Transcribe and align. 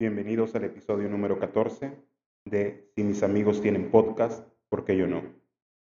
Bienvenidos 0.00 0.56
al 0.56 0.64
episodio 0.64 1.08
número 1.08 1.38
14 1.38 1.96
de 2.44 2.90
Si 2.96 3.04
mis 3.04 3.22
amigos 3.22 3.62
tienen 3.62 3.92
podcast, 3.92 4.44
¿por 4.68 4.84
qué 4.84 4.96
yo 4.96 5.06
no? 5.06 5.22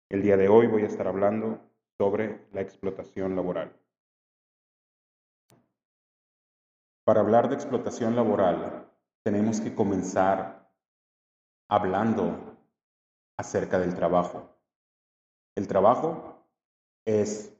El 0.08 0.22
día 0.22 0.36
de 0.36 0.48
hoy 0.48 0.66
voy 0.66 0.82
a 0.82 0.86
estar 0.86 1.06
hablando 1.06 1.60
sobre 1.96 2.40
la 2.52 2.62
explotación 2.62 3.36
laboral. 3.36 3.72
Para 7.04 7.20
hablar 7.20 7.48
de 7.48 7.54
explotación 7.54 8.16
laboral, 8.16 8.87
tenemos 9.28 9.60
que 9.60 9.74
comenzar 9.74 10.72
hablando 11.68 12.56
acerca 13.36 13.78
del 13.78 13.94
trabajo. 13.94 14.56
El 15.54 15.68
trabajo 15.68 16.46
es 17.04 17.54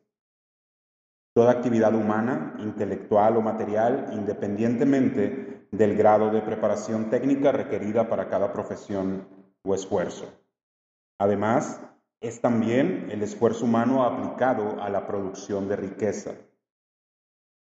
toda 1.35 1.53
actividad 1.53 1.95
humana, 1.95 2.55
intelectual 2.61 3.37
o 3.37 3.43
material, 3.43 4.09
independientemente 4.15 5.69
del 5.71 5.95
grado 5.95 6.31
de 6.31 6.41
preparación 6.41 7.11
técnica 7.11 7.53
requerida 7.53 8.09
para 8.09 8.31
cada 8.31 8.51
profesión 8.51 9.29
o 9.63 9.75
esfuerzo. 9.75 10.25
Además, 11.21 11.83
es 12.23 12.41
también 12.41 13.11
el 13.11 13.23
esfuerzo 13.23 13.67
humano 13.67 14.05
aplicado 14.05 14.83
a 14.83 14.89
la 14.89 15.07
producción 15.07 15.69
de 15.69 15.77
riqueza. 15.77 16.33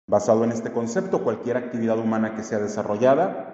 Basado 0.08 0.44
en 0.44 0.52
este 0.52 0.72
concepto, 0.72 1.22
cualquier 1.22 1.58
actividad 1.58 1.98
humana 1.98 2.34
que 2.34 2.42
sea 2.42 2.58
desarrollada 2.58 3.51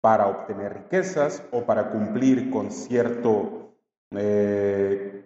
para 0.00 0.26
obtener 0.28 0.74
riquezas 0.74 1.42
o 1.52 1.62
para 1.62 1.90
cumplir 1.90 2.50
con 2.50 2.70
cierto 2.70 3.74
eh, 4.12 5.20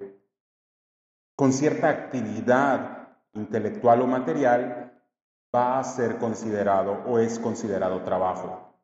con 1.36 1.53
cierta 1.53 1.89
actividad 1.89 3.08
intelectual 3.33 4.03
o 4.03 4.06
material 4.06 4.92
va 5.55 5.78
a 5.78 5.84
ser 5.84 6.19
considerado 6.19 7.03
o 7.06 7.19
es 7.19 7.39
considerado 7.39 8.03
trabajo. 8.03 8.75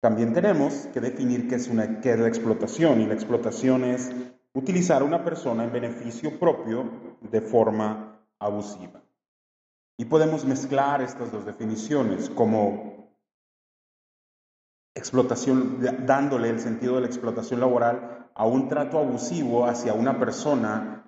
También 0.00 0.34
tenemos 0.34 0.86
que 0.92 1.00
definir 1.00 1.48
qué 1.48 1.54
es, 1.54 1.68
una, 1.68 2.00
qué 2.00 2.16
la 2.16 2.28
explotación 2.28 3.00
y 3.00 3.06
la 3.06 3.14
explotación 3.14 3.84
es 3.84 4.12
utilizar 4.52 5.00
a 5.00 5.04
una 5.04 5.24
persona 5.24 5.64
en 5.64 5.72
beneficio 5.72 6.38
propio 6.38 6.90
de 7.22 7.40
forma 7.40 8.20
abusiva. 8.38 9.02
Y 9.96 10.04
podemos 10.04 10.44
mezclar 10.44 11.00
estas 11.00 11.32
dos 11.32 11.46
definiciones 11.46 12.28
como 12.28 12.93
explotación, 14.94 15.80
dándole 16.06 16.50
el 16.50 16.60
sentido 16.60 16.96
de 16.96 17.02
la 17.02 17.06
explotación 17.06 17.60
laboral 17.60 18.28
a 18.34 18.46
un 18.46 18.68
trato 18.68 18.98
abusivo 18.98 19.66
hacia 19.66 19.94
una 19.94 20.18
persona 20.18 21.04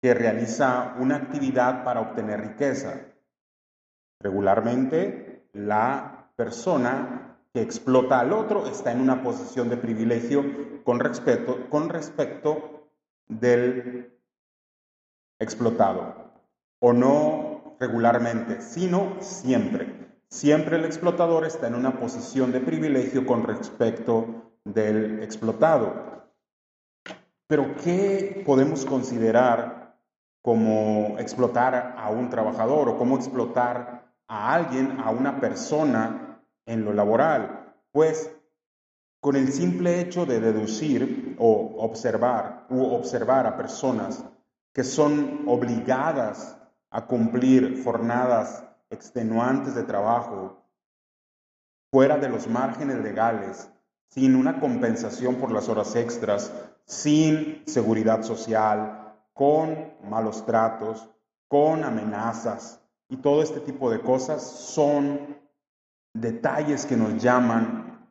que 0.00 0.14
realiza 0.14 0.94
una 0.98 1.16
actividad 1.16 1.84
para 1.84 2.00
obtener 2.00 2.40
riqueza, 2.40 3.00
Regularmente, 4.20 5.48
la 5.52 6.30
persona 6.36 7.38
que 7.52 7.60
explota 7.60 8.20
al 8.20 8.32
otro 8.32 8.66
está 8.66 8.92
en 8.92 9.00
una 9.00 9.22
posición 9.22 9.68
de 9.68 9.76
privilegio 9.76 10.82
con 10.84 11.00
respecto, 11.00 11.68
con 11.68 11.88
respecto 11.88 12.88
del 13.28 14.18
explotado. 15.38 16.32
O 16.80 16.92
no 16.92 17.76
regularmente, 17.78 18.60
sino 18.60 19.16
siempre. 19.20 20.05
Siempre 20.30 20.76
el 20.76 20.84
explotador 20.84 21.44
está 21.44 21.68
en 21.68 21.74
una 21.74 21.98
posición 21.98 22.52
de 22.52 22.60
privilegio 22.60 23.24
con 23.26 23.44
respecto 23.44 24.52
del 24.64 25.22
explotado. 25.22 26.26
Pero 27.46 27.76
¿qué 27.76 28.42
podemos 28.44 28.84
considerar 28.84 29.96
como 30.42 31.16
explotar 31.18 31.94
a 31.96 32.10
un 32.10 32.28
trabajador 32.28 32.88
o 32.88 32.98
cómo 32.98 33.16
explotar 33.16 34.12
a 34.28 34.54
alguien, 34.54 35.00
a 35.00 35.10
una 35.10 35.40
persona 35.40 36.40
en 36.66 36.84
lo 36.84 36.92
laboral, 36.92 37.74
pues 37.92 38.32
con 39.20 39.36
el 39.36 39.52
simple 39.52 40.00
hecho 40.00 40.26
de 40.26 40.40
deducir 40.40 41.36
o 41.38 41.76
observar 41.78 42.66
u 42.68 42.84
observar 42.84 43.46
a 43.46 43.56
personas 43.56 44.24
que 44.72 44.84
son 44.84 45.44
obligadas 45.46 46.58
a 46.90 47.06
cumplir 47.06 47.82
jornadas 47.82 48.64
extenuantes 48.96 49.74
de 49.74 49.84
trabajo 49.84 50.64
fuera 51.92 52.16
de 52.16 52.28
los 52.28 52.48
márgenes 52.48 52.96
legales, 52.98 53.70
sin 54.08 54.34
una 54.34 54.58
compensación 54.58 55.36
por 55.36 55.52
las 55.52 55.68
horas 55.68 55.94
extras, 55.94 56.52
sin 56.84 57.62
seguridad 57.66 58.22
social, 58.22 59.14
con 59.32 59.92
malos 60.02 60.44
tratos, 60.46 61.08
con 61.48 61.84
amenazas, 61.84 62.80
y 63.08 63.18
todo 63.18 63.42
este 63.42 63.60
tipo 63.60 63.90
de 63.90 64.00
cosas 64.00 64.42
son 64.42 65.38
detalles 66.12 66.86
que 66.86 66.96
nos 66.96 67.22
llaman 67.22 68.10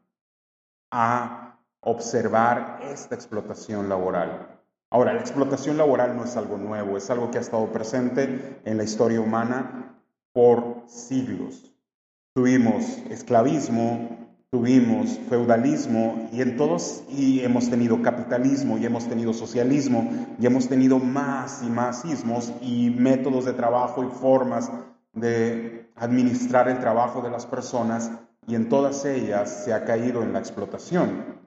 a 0.91 1.59
observar 1.81 2.79
esta 2.83 3.15
explotación 3.15 3.89
laboral. 3.89 4.61
Ahora, 4.89 5.13
la 5.13 5.19
explotación 5.19 5.77
laboral 5.77 6.15
no 6.15 6.23
es 6.23 6.37
algo 6.37 6.57
nuevo, 6.57 6.95
es 6.95 7.09
algo 7.09 7.29
que 7.29 7.39
ha 7.39 7.41
estado 7.41 7.67
presente 7.71 8.61
en 8.63 8.77
la 8.77 8.83
historia 8.83 9.19
humana 9.19 9.94
por 10.35 10.83
siglos. 10.87 11.71
Tuvimos 12.33 12.83
esclavismo, 13.09 14.09
tuvimos 14.51 15.17
feudalismo 15.29 16.27
y 16.33 16.41
en 16.41 16.57
todos 16.57 17.05
y 17.09 17.39
hemos 17.39 17.69
tenido 17.69 18.01
capitalismo 18.01 18.77
y 18.77 18.85
hemos 18.85 19.07
tenido 19.07 19.31
socialismo 19.31 20.11
y 20.37 20.45
hemos 20.45 20.67
tenido 20.67 20.99
más 20.99 21.63
y 21.63 21.69
más 21.69 22.03
ismos 22.03 22.51
y 22.59 22.89
métodos 22.89 23.45
de 23.45 23.53
trabajo 23.53 24.03
y 24.03 24.07
formas 24.07 24.69
de 25.13 25.89
administrar 25.95 26.67
el 26.67 26.79
trabajo 26.79 27.21
de 27.21 27.31
las 27.31 27.45
personas 27.45 28.11
y 28.45 28.55
en 28.55 28.67
todas 28.67 29.05
ellas 29.05 29.63
se 29.63 29.73
ha 29.73 29.85
caído 29.85 30.21
en 30.21 30.33
la 30.33 30.39
explotación. 30.39 31.45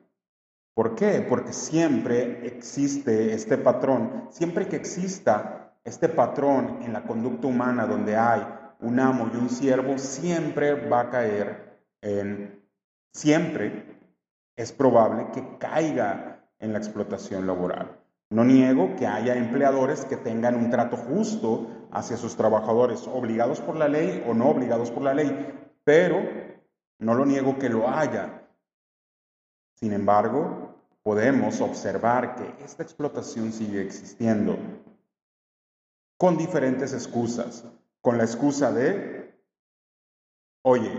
¿Por 0.75 0.95
qué? 0.95 1.27
Porque 1.29 1.53
siempre 1.53 2.47
existe 2.47 3.35
este 3.35 3.59
patrón, 3.59 4.29
siempre 4.31 4.67
que 4.67 4.77
exista 4.77 5.75
este 5.85 6.09
patrón 6.09 6.79
en 6.83 6.95
la 6.95 7.03
conducta 7.03 7.49
humana 7.49 7.87
donde 7.87 8.17
hay 8.17 8.58
un 8.81 9.01
amo 9.01 9.31
y 9.33 9.37
un 9.37 9.51
siervo, 9.51 9.99
siempre 9.99 10.89
va 10.89 11.01
a 11.01 11.11
caer 11.11 11.81
en 12.01 12.63
siempre 13.13 13.99
es 14.57 14.73
probable 14.73 15.29
que 15.33 15.59
caiga 15.59 16.45
en 16.59 16.73
la 16.73 16.79
explotación 16.79 17.47
laboral. 17.47 17.99
No 18.31 18.45
niego 18.45 18.95
que 18.97 19.07
haya 19.07 19.37
empleadores 19.37 20.05
que 20.05 20.17
tengan 20.17 20.55
un 20.57 20.71
trato 20.71 20.97
justo 20.97 21.89
hacia 21.91 22.17
sus 22.17 22.37
trabajadores, 22.37 23.07
obligados 23.07 23.61
por 23.61 23.77
la 23.77 23.89
ley 23.89 24.23
o 24.29 24.35
no 24.35 24.49
obligados 24.51 24.91
por 24.91 25.03
la 25.03 25.15
ley, 25.15 25.71
pero 25.85 26.23
no 26.99 27.15
lo 27.15 27.25
niego 27.25 27.59
que 27.59 27.69
lo 27.69 27.89
haya. 27.89 28.43
Sin 29.75 29.93
embargo, 29.93 30.75
podemos 31.03 31.61
observar 31.61 32.35
que 32.35 32.65
esta 32.65 32.83
explotación 32.83 33.53
sigue 33.53 33.81
existiendo 33.81 34.59
con 36.19 36.37
diferentes 36.37 36.93
excusas. 36.93 37.65
Con 38.09 38.17
la 38.17 38.25
excusa 38.25 38.73
de, 38.73 39.35
oye, 40.63 40.91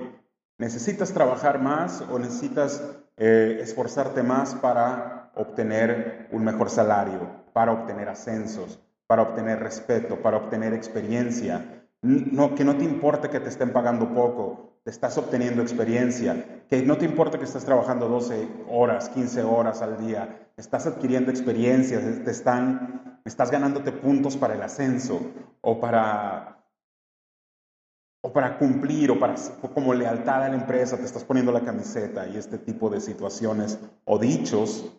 ¿Necesitas 0.59 1.11
trabajar 1.11 1.59
más 1.59 2.01
o 2.01 2.19
necesitas 2.19 2.83
eh, 3.17 3.57
esforzarte 3.61 4.21
más 4.21 4.53
para 4.53 5.31
obtener 5.33 6.27
un 6.31 6.43
mejor 6.43 6.69
salario, 6.69 7.45
para 7.51 7.71
obtener 7.71 8.09
ascensos, 8.09 8.79
para 9.07 9.23
obtener 9.23 9.59
respeto, 9.59 10.21
para 10.21 10.37
obtener 10.37 10.73
experiencia? 10.73 11.87
No, 12.03 12.53
que 12.53 12.63
no 12.63 12.77
te 12.77 12.83
importe 12.83 13.29
que 13.29 13.39
te 13.39 13.49
estén 13.49 13.73
pagando 13.73 14.13
poco, 14.13 14.77
te 14.83 14.91
estás 14.91 15.17
obteniendo 15.17 15.63
experiencia, 15.63 16.63
que 16.69 16.83
no 16.83 16.97
te 16.99 17.05
importa 17.05 17.39
que 17.39 17.45
estés 17.45 17.65
trabajando 17.65 18.07
12 18.07 18.47
horas, 18.69 19.09
15 19.09 19.41
horas 19.41 19.81
al 19.81 19.97
día, 20.05 20.51
estás 20.57 20.85
adquiriendo 20.85 21.31
experiencia, 21.31 21.99
te 22.23 22.29
están, 22.29 23.19
estás 23.25 23.49
ganándote 23.49 23.93
puntos 23.93 24.37
para 24.37 24.53
el 24.53 24.61
ascenso 24.61 25.21
o 25.61 25.79
para 25.79 26.58
o 28.21 28.33
para 28.33 28.57
cumplir 28.57 29.11
o 29.11 29.19
para 29.19 29.35
como 29.73 29.93
lealtad 29.93 30.43
a 30.43 30.49
la 30.49 30.55
empresa 30.55 30.97
te 30.97 31.05
estás 31.05 31.23
poniendo 31.23 31.51
la 31.51 31.61
camiseta 31.61 32.27
y 32.27 32.37
este 32.37 32.57
tipo 32.57 32.89
de 32.89 32.99
situaciones 32.99 33.79
o 34.05 34.19
dichos 34.19 34.91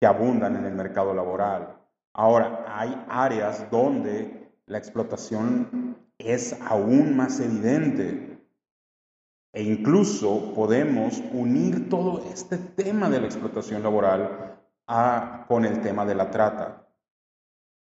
que 0.00 0.06
abundan 0.06 0.56
en 0.56 0.64
el 0.64 0.74
mercado 0.74 1.14
laboral. 1.14 1.76
Ahora, 2.12 2.64
hay 2.68 3.04
áreas 3.08 3.70
donde 3.70 4.50
la 4.66 4.78
explotación 4.78 5.96
es 6.18 6.56
aún 6.62 7.16
más 7.16 7.38
evidente 7.40 8.30
e 9.52 9.62
incluso 9.62 10.54
podemos 10.54 11.22
unir 11.32 11.88
todo 11.88 12.24
este 12.32 12.56
tema 12.56 13.10
de 13.10 13.20
la 13.20 13.26
explotación 13.26 13.82
laboral 13.82 14.58
a, 14.86 15.44
con 15.48 15.64
el 15.64 15.80
tema 15.82 16.06
de 16.06 16.14
la 16.14 16.30
trata. 16.30 16.86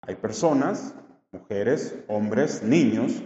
Hay 0.02 0.16
personas, 0.16 0.94
mujeres, 1.30 1.94
hombres, 2.08 2.62
niños, 2.62 3.22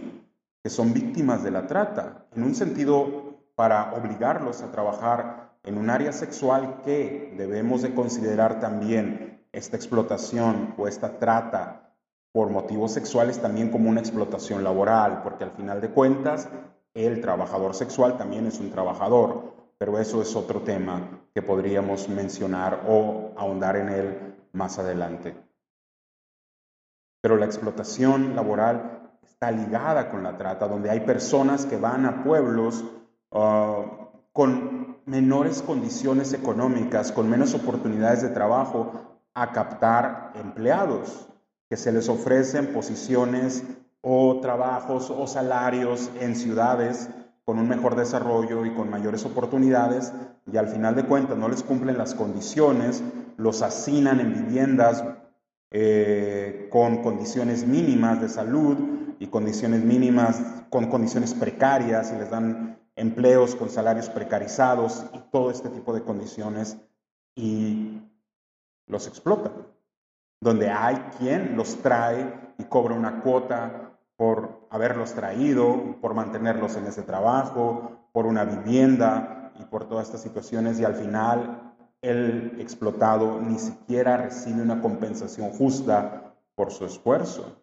que 0.63 0.69
son 0.69 0.93
víctimas 0.93 1.43
de 1.43 1.51
la 1.51 1.67
trata, 1.67 2.25
en 2.33 2.43
un 2.43 2.55
sentido 2.55 3.33
para 3.55 3.93
obligarlos 3.93 4.61
a 4.61 4.71
trabajar 4.71 5.51
en 5.63 5.77
un 5.77 5.89
área 5.89 6.13
sexual 6.13 6.81
que 6.83 7.33
debemos 7.37 7.81
de 7.81 7.93
considerar 7.93 8.61
también 8.61 9.45
esta 9.51 9.75
explotación 9.75 10.73
o 10.77 10.87
esta 10.87 11.19
trata 11.19 11.93
por 12.31 12.49
motivos 12.49 12.93
sexuales 12.93 13.41
también 13.41 13.69
como 13.69 13.89
una 13.89 13.99
explotación 13.99 14.63
laboral, 14.63 15.21
porque 15.21 15.43
al 15.43 15.51
final 15.51 15.81
de 15.81 15.89
cuentas 15.89 16.49
el 16.93 17.21
trabajador 17.21 17.75
sexual 17.75 18.17
también 18.17 18.47
es 18.47 18.59
un 18.59 18.71
trabajador, 18.71 19.53
pero 19.77 19.99
eso 19.99 20.21
es 20.21 20.35
otro 20.35 20.61
tema 20.61 21.25
que 21.33 21.41
podríamos 21.41 22.07
mencionar 22.07 22.85
o 22.87 23.33
ahondar 23.35 23.75
en 23.75 23.89
él 23.89 24.35
más 24.53 24.79
adelante. 24.79 25.35
Pero 27.21 27.37
la 27.37 27.45
explotación 27.45 28.35
laboral 28.35 29.02
está 29.25 29.51
ligada 29.51 30.09
con 30.09 30.23
la 30.23 30.37
trata, 30.37 30.67
donde 30.67 30.89
hay 30.89 31.01
personas 31.01 31.65
que 31.65 31.77
van 31.77 32.05
a 32.05 32.23
pueblos 32.23 32.83
ah, 33.31 33.83
con 34.31 34.97
menores 35.05 35.61
condiciones 35.61 36.33
económicas, 36.33 37.11
con 37.11 37.29
menos 37.29 37.53
oportunidades 37.53 38.21
de 38.21 38.29
trabajo, 38.29 38.91
a 39.33 39.51
captar 39.51 40.31
empleados, 40.35 41.27
que 41.69 41.77
se 41.77 41.91
les 41.91 42.07
ofrecen 42.07 42.73
posiciones 42.73 43.63
o 44.01 44.39
trabajos 44.41 45.09
o 45.09 45.25
salarios 45.27 46.09
en 46.19 46.35
ciudades 46.35 47.09
con 47.45 47.59
un 47.59 47.67
mejor 47.67 47.95
desarrollo 47.95 48.65
y 48.65 48.73
con 48.73 48.89
mayores 48.89 49.25
oportunidades 49.25 50.13
y 50.51 50.57
al 50.57 50.67
final 50.67 50.95
de 50.95 51.05
cuentas 51.05 51.37
no 51.37 51.49
les 51.49 51.63
cumplen 51.63 51.97
las 51.97 52.13
condiciones, 52.13 53.03
los 53.37 53.61
hacinan 53.61 54.19
en 54.19 54.33
viviendas 54.33 55.03
eh, 55.71 56.69
con 56.71 57.01
condiciones 57.01 57.65
mínimas 57.65 58.21
de 58.21 58.29
salud 58.29 58.77
y 59.23 59.27
condiciones 59.27 59.85
mínimas 59.85 60.41
con 60.69 60.89
condiciones 60.89 61.33
precarias 61.33 62.11
y 62.11 62.19
les 62.19 62.29
dan 62.29 62.77
empleos 62.97 63.55
con 63.55 63.69
salarios 63.69 64.09
precarizados 64.09 65.05
y 65.13 65.19
todo 65.31 65.49
este 65.49 65.69
tipo 65.69 65.93
de 65.93 66.03
condiciones 66.03 66.77
y 67.33 68.01
los 68.85 69.07
explotan. 69.07 69.53
Donde 70.41 70.69
hay 70.69 70.97
quien 71.17 71.55
los 71.55 71.77
trae 71.77 72.33
y 72.57 72.65
cobra 72.65 72.95
una 72.95 73.21
cuota 73.21 73.97
por 74.17 74.67
haberlos 74.69 75.13
traído, 75.13 75.95
por 76.01 76.13
mantenerlos 76.13 76.75
en 76.75 76.85
ese 76.87 77.03
trabajo, 77.03 78.09
por 78.11 78.25
una 78.25 78.43
vivienda 78.43 79.53
y 79.57 79.63
por 79.63 79.87
todas 79.87 80.07
estas 80.07 80.21
situaciones 80.21 80.81
y 80.81 80.83
al 80.83 80.95
final 80.95 81.73
el 82.01 82.57
explotado 82.59 83.39
ni 83.39 83.57
siquiera 83.57 84.17
recibe 84.17 84.61
una 84.61 84.81
compensación 84.81 85.51
justa 85.51 86.35
por 86.55 86.71
su 86.71 86.83
esfuerzo. 86.83 87.62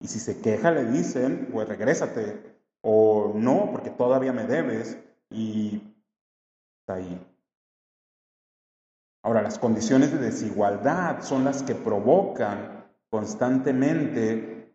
Y 0.00 0.08
si 0.08 0.20
se 0.20 0.40
queja 0.40 0.70
le 0.70 0.84
dicen, 0.84 1.48
pues 1.52 1.68
regrésate, 1.68 2.58
o 2.82 3.32
no, 3.34 3.70
porque 3.72 3.90
todavía 3.90 4.32
me 4.32 4.44
debes 4.44 4.98
y 5.30 5.82
está 6.80 6.94
ahí. 6.94 7.26
Ahora, 9.22 9.42
las 9.42 9.58
condiciones 9.58 10.12
de 10.12 10.18
desigualdad 10.18 11.22
son 11.22 11.44
las 11.44 11.62
que 11.62 11.74
provocan 11.74 12.86
constantemente 13.10 14.72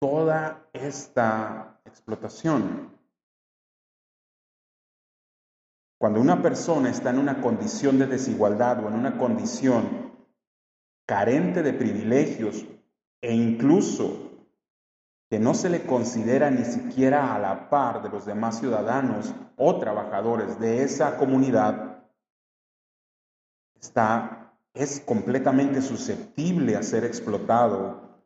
toda 0.00 0.68
esta 0.72 1.80
explotación. 1.84 2.94
Cuando 5.98 6.20
una 6.20 6.42
persona 6.42 6.90
está 6.90 7.10
en 7.10 7.18
una 7.18 7.40
condición 7.40 7.98
de 7.98 8.06
desigualdad 8.06 8.84
o 8.84 8.88
en 8.88 8.94
una 8.94 9.18
condición 9.18 10.12
carente 11.06 11.62
de 11.62 11.72
privilegios 11.72 12.66
e 13.22 13.34
incluso 13.34 14.25
que 15.28 15.38
no 15.40 15.54
se 15.54 15.68
le 15.68 15.84
considera 15.84 16.50
ni 16.50 16.64
siquiera 16.64 17.34
a 17.34 17.38
la 17.38 17.68
par 17.68 18.02
de 18.02 18.10
los 18.10 18.24
demás 18.24 18.58
ciudadanos 18.60 19.34
o 19.56 19.78
trabajadores 19.78 20.60
de 20.60 20.82
esa 20.82 21.16
comunidad, 21.16 22.04
está, 23.80 24.54
es 24.72 25.00
completamente 25.00 25.82
susceptible 25.82 26.76
a 26.76 26.82
ser 26.82 27.04
explotado 27.04 28.20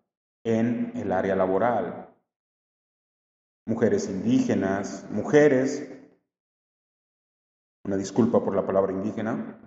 en 0.45 0.93
el 0.95 1.13
área 1.13 1.35
laboral. 1.35 2.09
Mujeres 3.67 4.09
indígenas, 4.09 5.07
mujeres, 5.11 5.89
una 7.85 7.97
disculpa 7.97 8.45
por 8.45 8.55
la 8.55 8.67
palabra 8.67 8.93
indígena, 8.93 9.59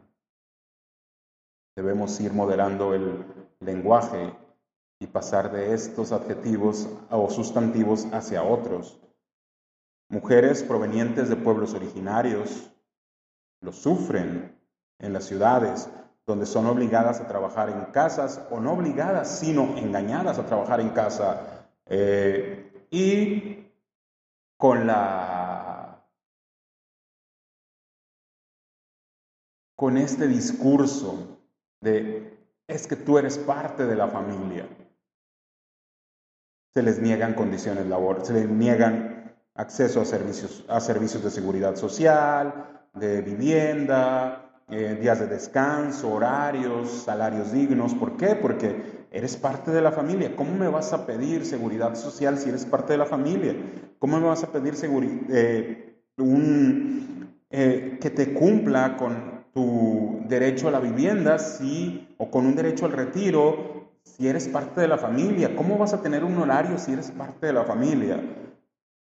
debemos 1.76 2.20
ir 2.20 2.32
moderando 2.32 2.94
el 2.94 3.26
lenguaje 3.60 4.36
y 5.00 5.08
pasar 5.08 5.52
de 5.52 5.74
estos 5.74 6.12
adjetivos 6.12 6.88
o 7.10 7.30
sustantivos 7.30 8.08
hacia 8.12 8.44
otros. 8.44 9.00
Mujeres 10.10 10.64
provenientes 10.64 11.30
de 11.30 11.36
pueblos 11.36 11.74
originarios 11.74 12.72
lo 13.62 13.72
sufren 13.72 14.60
en 15.00 15.14
las 15.14 15.26
ciudades, 15.26 15.90
donde 16.26 16.46
son 16.46 16.68
obligadas 16.68 17.20
a 17.20 17.28
trabajar 17.28 17.70
en 17.70 17.86
casas, 17.92 18.42
o 18.52 18.60
no 18.60 18.74
obligadas, 18.74 19.40
sino 19.40 19.78
engañadas 19.78 20.40
a 20.40 20.46
trabajar 20.46 20.80
en 20.80 20.90
casa. 20.90 21.68
Eh, 21.86 22.88
y 22.92 23.72
con 24.58 24.88
la 24.88 26.06
con 29.76 29.98
este 29.98 30.28
discurso 30.28 31.40
de 31.82 32.38
es 32.68 32.88
que 32.88 32.96
tú 32.96 33.18
eres 33.18 33.38
parte 33.38 33.86
de 33.86 33.96
la 33.96 34.08
familia 34.08 34.66
se 36.74 36.82
les 36.82 37.00
niegan 37.00 37.34
condiciones 37.34 37.86
laborales, 37.86 38.28
se 38.28 38.34
les 38.34 38.50
niegan 38.50 39.34
acceso 39.56 40.02
a 40.02 40.06
servicios, 40.06 40.66
a 40.68 40.80
servicios 40.80 41.24
de 41.24 41.30
seguridad 41.30 41.76
social, 41.76 42.82
de 42.96 43.22
vivienda, 43.22 44.62
eh, 44.70 44.98
días 45.00 45.20
de 45.20 45.28
descanso, 45.28 46.12
horarios, 46.12 46.90
salarios 46.90 47.52
dignos. 47.52 47.94
¿Por 47.94 48.18
qué? 48.18 48.36
Porque 48.36 49.06
eres 49.12 49.38
parte 49.38 49.70
de 49.72 49.82
la 49.82 49.92
familia. 49.92 50.36
¿Cómo 50.36 50.56
me 50.56 50.68
vas 50.68 50.94
a 50.94 51.06
pedir 51.06 51.46
seguridad 51.46 51.94
social 51.96 52.40
si 52.40 52.50
eres 52.50 52.66
parte 52.66 52.94
de 52.94 52.98
la 52.98 53.06
familia? 53.06 53.56
¿Cómo 54.00 54.20
me 54.20 54.26
vas 54.26 54.44
a 54.44 54.52
pedir 54.52 54.74
eh, 55.30 56.00
eh, 57.52 57.98
que 58.02 58.10
te 58.10 58.34
cumpla 58.34 58.98
con 58.98 59.46
tu 59.54 60.22
derecho 60.28 60.70
a 60.70 60.72
la 60.72 60.80
vivienda 60.80 61.38
si, 61.38 62.16
o 62.18 62.32
con 62.32 62.48
un 62.48 62.56
derecho 62.56 62.88
al 62.88 62.94
retiro 62.94 63.83
si 64.06 64.28
eres 64.28 64.48
parte 64.48 64.82
de 64.82 64.88
la 64.88 64.98
familia? 64.98 65.56
¿Cómo 65.56 65.78
vas 65.78 65.94
a 65.94 66.02
tener 66.02 66.24
un 66.24 66.38
horario 66.38 66.78
si 66.78 66.94
eres 66.94 67.12
parte 67.12 67.48
de 67.48 67.54
la 67.54 67.64
familia? 67.64 68.22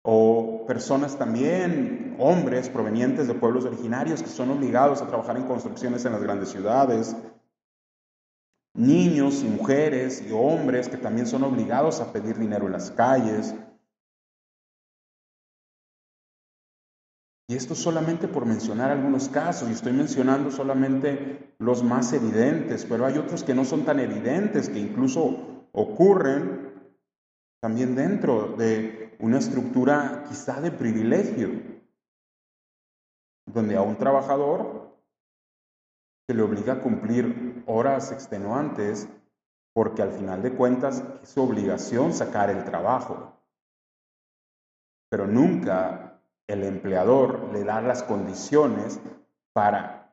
O 0.02 0.64
personas 0.66 1.16
también, 1.16 2.16
hombres 2.18 2.68
provenientes 2.68 3.26
de 3.26 3.34
pueblos 3.34 3.64
originarios 3.64 4.22
que 4.22 4.28
son 4.28 4.50
obligados 4.50 5.02
a 5.02 5.06
trabajar 5.06 5.36
en 5.36 5.44
construcciones 5.44 6.04
en 6.04 6.12
las 6.12 6.22
grandes 6.22 6.50
ciudades. 6.50 7.16
Niños 8.74 9.42
y 9.42 9.48
mujeres 9.48 10.22
y 10.26 10.32
hombres 10.32 10.88
que 10.88 10.96
también 10.96 11.26
son 11.26 11.44
obligados 11.44 12.00
a 12.00 12.12
pedir 12.12 12.38
dinero 12.38 12.66
en 12.66 12.72
las 12.72 12.90
calles. 12.90 13.54
Y 17.50 17.56
esto 17.56 17.74
solamente 17.74 18.28
por 18.28 18.46
mencionar 18.46 18.92
algunos 18.92 19.28
casos, 19.28 19.68
y 19.68 19.72
estoy 19.72 19.92
mencionando 19.92 20.52
solamente 20.52 21.52
los 21.58 21.82
más 21.82 22.12
evidentes, 22.12 22.86
pero 22.88 23.04
hay 23.04 23.18
otros 23.18 23.42
que 23.42 23.54
no 23.54 23.64
son 23.64 23.84
tan 23.84 23.98
evidentes, 23.98 24.68
que 24.68 24.78
incluso 24.78 25.66
ocurren 25.72 26.94
también 27.60 27.96
dentro 27.96 28.54
de 28.56 29.16
una 29.18 29.38
estructura 29.38 30.22
quizá 30.28 30.60
de 30.60 30.70
privilegio, 30.70 31.50
donde 33.52 33.76
a 33.76 33.82
un 33.82 33.96
trabajador 33.96 34.96
se 36.28 36.36
le 36.36 36.42
obliga 36.42 36.74
a 36.74 36.80
cumplir 36.80 37.64
horas 37.66 38.12
extenuantes 38.12 39.08
porque 39.74 40.02
al 40.02 40.12
final 40.12 40.40
de 40.40 40.54
cuentas 40.54 41.02
es 41.20 41.30
su 41.30 41.42
obligación 41.42 42.12
sacar 42.12 42.48
el 42.48 42.62
trabajo, 42.62 43.36
pero 45.10 45.26
nunca 45.26 46.09
el 46.50 46.64
empleador 46.64 47.52
le 47.52 47.64
da 47.64 47.80
las 47.80 48.02
condiciones 48.02 49.00
para 49.52 50.12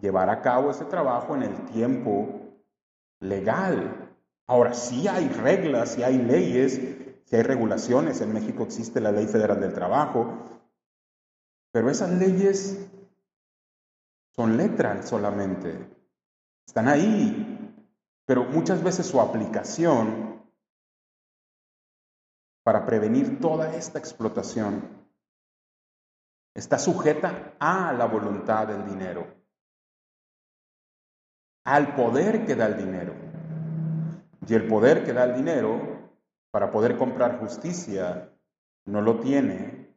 llevar 0.00 0.28
a 0.28 0.42
cabo 0.42 0.70
ese 0.70 0.84
trabajo 0.84 1.34
en 1.34 1.44
el 1.44 1.64
tiempo 1.66 2.28
legal. 3.20 4.12
Ahora, 4.46 4.74
sí 4.74 5.08
hay 5.08 5.28
reglas, 5.28 5.92
sí 5.92 6.02
hay 6.02 6.18
leyes, 6.18 6.74
sí 7.24 7.36
hay 7.36 7.42
regulaciones. 7.42 8.20
En 8.20 8.32
México 8.32 8.64
existe 8.64 9.00
la 9.00 9.12
Ley 9.12 9.26
Federal 9.26 9.60
del 9.60 9.72
Trabajo, 9.72 10.60
pero 11.72 11.90
esas 11.90 12.10
leyes 12.10 12.88
son 14.34 14.56
letras 14.56 15.08
solamente. 15.08 15.74
Están 16.66 16.88
ahí, 16.88 17.74
pero 18.26 18.44
muchas 18.44 18.82
veces 18.82 19.06
su 19.06 19.20
aplicación 19.20 20.42
para 22.62 22.84
prevenir 22.84 23.40
toda 23.40 23.74
esta 23.74 23.98
explotación 23.98 24.95
está 26.56 26.78
sujeta 26.78 27.54
a 27.60 27.92
la 27.92 28.06
voluntad 28.06 28.66
del 28.66 28.86
dinero, 28.86 29.26
al 31.64 31.94
poder 31.94 32.46
que 32.46 32.54
da 32.54 32.66
el 32.66 32.78
dinero. 32.78 33.14
Y 34.48 34.54
el 34.54 34.66
poder 34.66 35.04
que 35.04 35.12
da 35.12 35.24
el 35.24 35.34
dinero 35.34 36.10
para 36.50 36.70
poder 36.70 36.96
comprar 36.96 37.38
justicia 37.40 38.32
no 38.86 39.02
lo 39.02 39.20
tiene 39.20 39.94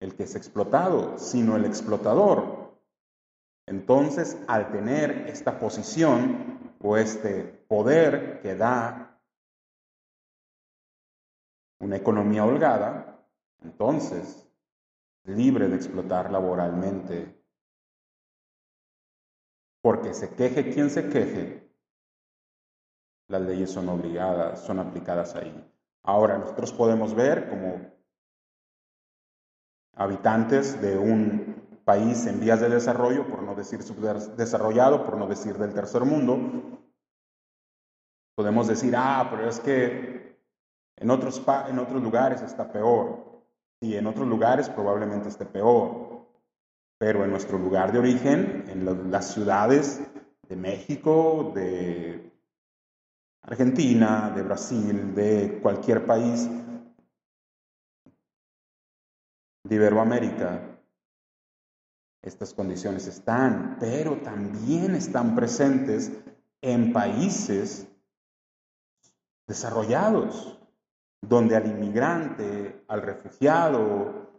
el 0.00 0.16
que 0.16 0.24
es 0.24 0.34
explotado, 0.34 1.18
sino 1.18 1.54
el 1.54 1.64
explotador. 1.64 2.80
Entonces, 3.68 4.36
al 4.48 4.72
tener 4.72 5.28
esta 5.28 5.60
posición 5.60 6.74
o 6.80 6.96
este 6.96 7.44
poder 7.68 8.40
que 8.40 8.56
da 8.56 9.20
una 11.78 11.96
economía 11.96 12.44
holgada, 12.44 13.24
entonces, 13.62 14.48
libre 15.24 15.68
de 15.68 15.76
explotar 15.76 16.30
laboralmente, 16.30 17.40
porque 19.82 20.14
se 20.14 20.34
queje 20.34 20.72
quien 20.72 20.90
se 20.90 21.08
queje, 21.08 21.72
las 23.28 23.42
leyes 23.42 23.70
son 23.70 23.88
obligadas, 23.88 24.60
son 24.60 24.78
aplicadas 24.78 25.34
ahí. 25.34 25.68
Ahora, 26.04 26.38
nosotros 26.38 26.72
podemos 26.72 27.14
ver 27.14 27.48
como 27.48 27.92
habitantes 29.94 30.80
de 30.80 30.98
un 30.98 31.80
país 31.84 32.26
en 32.26 32.40
vías 32.40 32.60
de 32.60 32.68
desarrollo, 32.68 33.26
por 33.28 33.42
no 33.42 33.54
decir 33.54 33.82
subdesarrollado, 33.82 35.04
por 35.04 35.16
no 35.16 35.26
decir 35.26 35.56
del 35.58 35.74
tercer 35.74 36.04
mundo, 36.04 36.80
podemos 38.34 38.68
decir, 38.68 38.94
ah, 38.96 39.28
pero 39.30 39.48
es 39.48 39.60
que 39.60 40.38
en 40.96 41.10
otros, 41.10 41.42
en 41.68 41.78
otros 41.78 42.02
lugares 42.02 42.42
está 42.42 42.70
peor. 42.70 43.31
Y 43.82 43.96
en 43.96 44.06
otros 44.06 44.28
lugares 44.28 44.68
probablemente 44.68 45.28
esté 45.28 45.44
peor. 45.44 46.24
Pero 46.98 47.24
en 47.24 47.30
nuestro 47.30 47.58
lugar 47.58 47.90
de 47.90 47.98
origen, 47.98 48.64
en 48.68 49.10
las 49.10 49.34
ciudades 49.34 50.00
de 50.48 50.54
México, 50.54 51.50
de 51.52 52.32
Argentina, 53.42 54.30
de 54.30 54.42
Brasil, 54.42 55.14
de 55.16 55.58
cualquier 55.60 56.06
país 56.06 56.48
de 59.64 59.74
Iberoamérica, 59.74 60.78
estas 62.22 62.54
condiciones 62.54 63.08
están, 63.08 63.78
pero 63.80 64.18
también 64.22 64.94
están 64.94 65.34
presentes 65.34 66.12
en 66.60 66.92
países 66.92 67.88
desarrollados, 69.48 70.61
donde 71.22 71.56
al 71.56 71.66
inmigrante, 71.66 72.84
al 72.88 73.02
refugiado, 73.02 74.30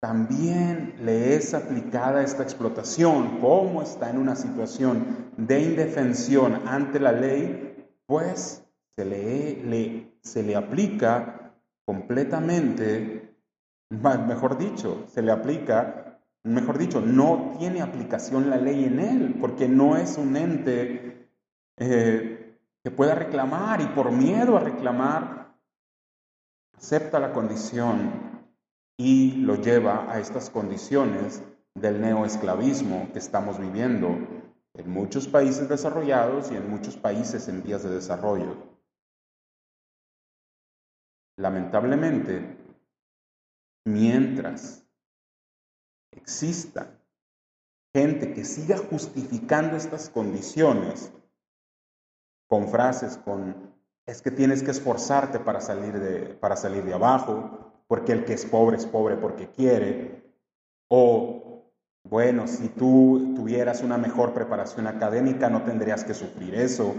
también 0.00 0.94
le 1.04 1.34
es 1.34 1.52
aplicada 1.52 2.22
esta 2.22 2.42
explotación, 2.42 3.40
como 3.40 3.82
está 3.82 4.10
en 4.10 4.18
una 4.18 4.36
situación 4.36 5.32
de 5.36 5.60
indefensión 5.60 6.62
ante 6.66 7.00
la 7.00 7.12
ley, 7.12 7.88
pues 8.06 8.64
se 8.96 9.04
le, 9.04 10.14
se 10.22 10.42
le 10.42 10.56
aplica 10.56 11.54
completamente, 11.84 13.34
mejor 13.90 14.56
dicho, 14.56 15.04
se 15.08 15.22
le 15.22 15.32
aplica 15.32 16.10
mejor 16.44 16.78
dicho, 16.78 17.00
no 17.00 17.54
tiene 17.58 17.82
aplicación 17.82 18.50
la 18.50 18.56
ley 18.56 18.84
en 18.84 19.00
él, 19.00 19.36
porque 19.40 19.68
no 19.68 19.96
es 19.96 20.16
un 20.16 20.36
ente 20.36 21.28
eh, 21.76 22.56
que 22.82 22.90
pueda 22.90 23.14
reclamar 23.14 23.80
y 23.80 23.86
por 23.86 24.10
miedo 24.10 24.56
a 24.56 24.60
reclamar, 24.60 25.39
acepta 26.80 27.20
la 27.20 27.34
condición 27.34 28.48
y 28.96 29.32
lo 29.32 29.56
lleva 29.56 30.10
a 30.10 30.18
estas 30.18 30.48
condiciones 30.48 31.42
del 31.74 32.00
neoesclavismo 32.00 33.12
que 33.12 33.18
estamos 33.18 33.60
viviendo 33.60 34.16
en 34.72 34.90
muchos 34.90 35.28
países 35.28 35.68
desarrollados 35.68 36.50
y 36.50 36.56
en 36.56 36.70
muchos 36.70 36.96
países 36.96 37.48
en 37.48 37.62
vías 37.62 37.82
de 37.82 37.90
desarrollo. 37.90 38.56
Lamentablemente, 41.36 42.56
mientras 43.84 44.82
exista 46.12 46.98
gente 47.94 48.32
que 48.32 48.44
siga 48.44 48.78
justificando 48.78 49.76
estas 49.76 50.08
condiciones 50.08 51.12
con 52.48 52.68
frases, 52.68 53.18
con 53.18 53.69
es 54.10 54.22
que 54.22 54.32
tienes 54.32 54.62
que 54.62 54.72
esforzarte 54.72 55.38
para 55.38 55.60
salir 55.60 55.98
de, 56.00 56.34
para 56.34 56.56
salir 56.56 56.84
de 56.84 56.94
abajo, 56.94 57.74
porque 57.86 58.12
el 58.12 58.24
que 58.24 58.32
es 58.32 58.44
pobre 58.44 58.76
es 58.76 58.86
pobre 58.86 59.16
porque 59.16 59.48
quiere, 59.48 60.34
o 60.88 61.64
bueno, 62.02 62.48
si 62.48 62.68
tú 62.68 63.34
tuvieras 63.36 63.82
una 63.82 63.98
mejor 63.98 64.34
preparación 64.34 64.88
académica 64.88 65.48
no 65.48 65.62
tendrías 65.62 66.04
que 66.04 66.14
sufrir 66.14 66.56
eso, 66.56 66.94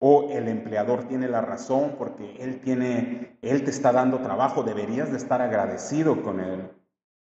o 0.00 0.30
el 0.30 0.46
empleador 0.46 1.08
tiene 1.08 1.26
la 1.26 1.40
razón 1.40 1.96
porque 1.98 2.36
él 2.38 2.60
tiene, 2.60 3.36
él 3.42 3.64
te 3.64 3.70
está 3.70 3.90
dando 3.90 4.20
trabajo, 4.20 4.62
deberías 4.62 5.10
de 5.10 5.16
estar 5.16 5.42
agradecido 5.42 6.22
con 6.22 6.38
él. 6.38 6.70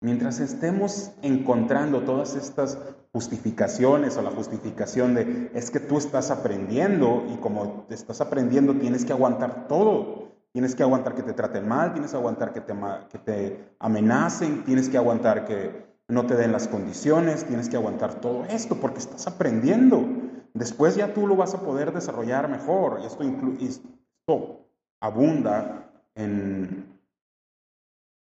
Mientras 0.05 0.39
estemos 0.39 1.13
encontrando 1.23 2.03
todas 2.03 2.35
estas 2.35 2.77
justificaciones 3.15 4.19
o 4.19 4.23
la 4.23 4.33
justificación 4.33 5.15
de 5.15 5.51
es 5.55 5.71
que 5.71 5.81
tú 5.81 5.97
estás 5.97 6.31
aprendiendo 6.31 7.25
y 7.33 7.39
como 7.39 7.87
estás 7.89 8.21
aprendiendo 8.21 8.75
tienes 8.75 9.07
que 9.07 9.15
aguantar 9.15 9.67
todo. 9.67 10.29
Tienes 10.53 10.75
que 10.75 10.83
aguantar 10.83 11.15
que 11.15 11.23
te 11.23 11.33
traten 11.33 11.67
mal, 11.67 11.95
tienes 11.95 12.11
que 12.11 12.19
aguantar 12.19 12.53
que 12.53 12.61
te, 12.61 12.75
que 13.09 13.19
te 13.19 13.65
amenacen, 13.79 14.63
tienes 14.65 14.91
que 14.91 14.99
aguantar 14.99 15.47
que 15.47 15.87
no 16.09 16.27
te 16.27 16.35
den 16.35 16.53
las 16.53 16.69
condiciones, 16.69 17.47
tienes 17.47 17.71
que 17.71 17.77
aguantar 17.77 18.21
todo 18.21 18.45
esto 18.51 18.77
porque 18.77 18.99
estás 18.99 19.27
aprendiendo. 19.27 20.05
Después 20.53 20.97
ya 20.97 21.15
tú 21.15 21.27
lo 21.27 21.35
vas 21.35 21.55
a 21.55 21.63
poder 21.63 21.95
desarrollar 21.95 22.51
mejor. 22.51 23.01
Y 23.03 23.07
esto, 23.07 23.25
esto 23.59 24.69
abunda 25.01 25.91
en, 26.15 26.94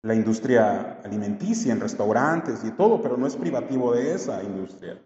la 0.02 0.14
industria 0.14 1.00
alimenticia, 1.02 1.72
en 1.72 1.80
restaurantes 1.80 2.64
y 2.64 2.70
todo, 2.70 3.02
pero 3.02 3.16
no 3.16 3.26
es 3.26 3.36
privativo 3.36 3.94
de 3.94 4.14
esa 4.14 4.42
industria. 4.42 5.00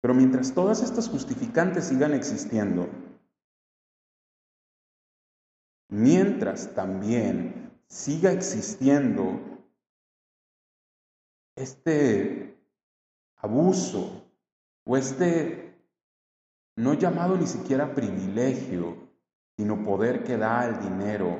Pero 0.00 0.14
mientras 0.14 0.52
todas 0.52 0.82
estas 0.82 1.08
justificantes 1.08 1.84
sigan 1.84 2.12
existiendo, 2.12 2.88
mientras 5.88 6.74
también 6.74 7.70
siga 7.86 8.32
existiendo 8.32 9.38
este 11.54 12.58
abuso 13.36 14.28
o 14.84 14.96
este 14.96 15.78
no 16.76 16.94
llamado 16.94 17.36
ni 17.36 17.46
siquiera 17.46 17.94
privilegio 17.94 19.01
sino 19.62 19.84
poder 19.84 20.24
que 20.24 20.36
da 20.36 20.66
el 20.66 20.80
dinero 20.80 21.38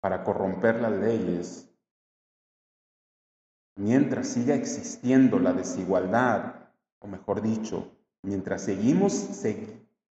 para 0.00 0.22
corromper 0.24 0.78
las 0.78 0.92
leyes, 0.92 1.66
mientras 3.76 4.28
siga 4.28 4.54
existiendo 4.54 5.38
la 5.38 5.54
desigualdad, 5.54 6.68
o 6.98 7.06
mejor 7.06 7.40
dicho, 7.40 7.96
mientras 8.20 8.60
seguimos, 8.60 9.14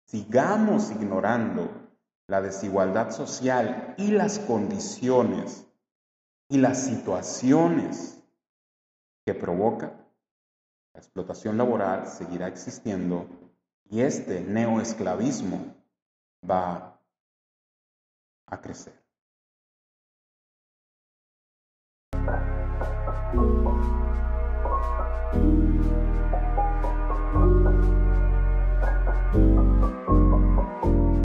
sigamos 0.06 0.92
ignorando 0.92 1.70
la 2.28 2.42
desigualdad 2.42 3.12
social 3.12 3.96
y 3.98 4.12
las 4.12 4.40
condiciones 4.40 5.66
y 6.50 6.58
las 6.58 6.84
situaciones 6.84 8.22
que 9.26 9.34
provoca, 9.34 9.94
la 10.94 11.00
explotación 11.00 11.58
laboral 11.58 12.06
seguirá 12.06 12.50
existiendo 12.50 13.30
y 13.90 14.02
este 14.02 14.42
neoesclavismo 14.42 15.74
va 16.44 16.99
a 18.50 18.62
crecer. 18.62 18.94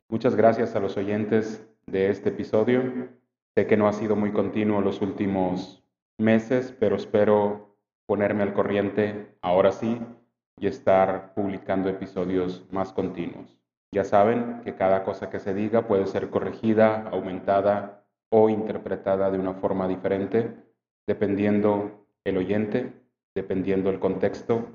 Muchas 0.08 0.36
gracias 0.36 0.74
a 0.76 0.80
los 0.80 0.96
oyentes 0.96 1.66
de 1.86 2.08
este 2.08 2.28
episodio. 2.30 3.08
Sé 3.54 3.66
que 3.66 3.76
no 3.76 3.88
ha 3.88 3.92
sido 3.92 4.16
muy 4.16 4.32
continuo 4.32 4.80
los 4.80 5.00
últimos 5.00 5.84
meses, 6.18 6.74
pero 6.78 6.96
espero 6.96 7.76
ponerme 8.06 8.42
al 8.42 8.54
corriente 8.54 9.36
ahora 9.42 9.72
sí 9.72 10.00
y 10.58 10.66
estar 10.66 11.34
publicando 11.34 11.88
episodios 11.88 12.64
más 12.70 12.92
continuos. 12.92 13.63
Ya 13.94 14.02
saben 14.02 14.60
que 14.64 14.74
cada 14.74 15.04
cosa 15.04 15.30
que 15.30 15.38
se 15.38 15.54
diga 15.54 15.86
puede 15.86 16.08
ser 16.08 16.28
corregida, 16.28 17.08
aumentada 17.10 18.04
o 18.28 18.48
interpretada 18.48 19.30
de 19.30 19.38
una 19.38 19.54
forma 19.54 19.86
diferente, 19.86 20.52
dependiendo 21.06 22.04
el 22.24 22.38
oyente, 22.38 22.92
dependiendo 23.36 23.90
el 23.90 24.00
contexto 24.00 24.66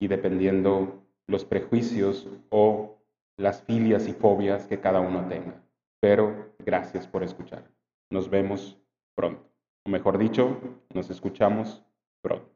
y 0.00 0.08
dependiendo 0.08 1.04
los 1.26 1.44
prejuicios 1.44 2.26
o 2.48 2.96
las 3.36 3.62
filias 3.62 4.08
y 4.08 4.14
fobias 4.14 4.66
que 4.66 4.80
cada 4.80 5.00
uno 5.00 5.28
tenga. 5.28 5.62
Pero 6.00 6.54
gracias 6.58 7.06
por 7.06 7.22
escuchar. 7.22 7.64
Nos 8.10 8.30
vemos 8.30 8.78
pronto. 9.14 9.50
O 9.84 9.90
mejor 9.90 10.16
dicho, 10.16 10.58
nos 10.94 11.10
escuchamos 11.10 11.84
pronto. 12.22 12.48